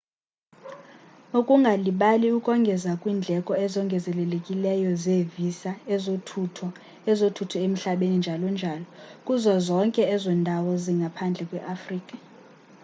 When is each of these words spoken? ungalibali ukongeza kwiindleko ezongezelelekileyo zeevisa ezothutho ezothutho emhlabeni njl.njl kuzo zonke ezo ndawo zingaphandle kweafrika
ungalibali 1.39 2.27
ukongeza 2.39 2.91
kwiindleko 3.01 3.51
ezongezelelekileyo 3.63 4.91
zeevisa 5.03 5.71
ezothutho 5.93 6.67
ezothutho 7.11 7.57
emhlabeni 7.65 8.17
njl.njl 8.21 8.81
kuzo 9.25 9.53
zonke 9.67 10.01
ezo 10.15 10.31
ndawo 10.41 10.71
zingaphandle 10.83 11.43
kweafrika 11.49 12.15